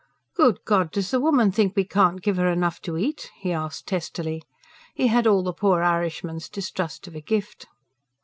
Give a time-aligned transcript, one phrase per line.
[0.33, 0.89] "Good God!
[0.89, 4.41] does the woman think we can't give her enough to eat?" he asked testily.
[4.95, 7.67] He had all the poor Irishman's distrust of a gift.